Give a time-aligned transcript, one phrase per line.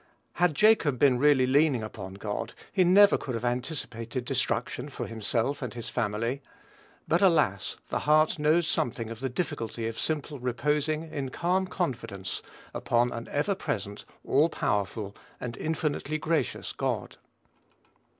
[0.33, 5.61] Had Jacob been really leaning upon God, he never could have anticipated destruction for himself
[5.61, 6.41] and his family;
[7.07, 7.77] but alas!
[7.89, 12.41] the heart knows something of the difficulty of simply reposing, in calm confidence,
[12.73, 17.17] upon an ever present, all powerful, and infinitely gracious God.